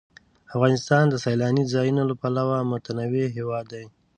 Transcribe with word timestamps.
افغانستان 0.53 1.03
د 1.09 1.15
سیلاني 1.23 1.63
ځایونو 1.73 2.01
له 2.09 2.15
پلوه 2.21 2.57
متنوع 2.71 3.25
هېواد 3.37 3.65
دی. 3.73 3.85